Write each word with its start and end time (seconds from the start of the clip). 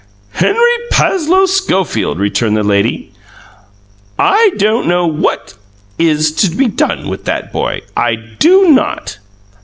"Henry 0.31 0.77
Passloe 0.89 1.45
Schofield," 1.45 2.17
returned 2.17 2.57
the 2.57 2.63
lady, 2.63 3.11
"I 4.17 4.49
don't 4.57 4.87
know 4.87 5.05
what 5.05 5.53
IS 5.99 6.31
to 6.37 6.49
be 6.49 6.65
done 6.67 7.07
with 7.07 7.25
that 7.25 7.53
boy; 7.53 7.81
I 7.95 8.15
do 8.15 8.69
NOT!" 8.71 9.19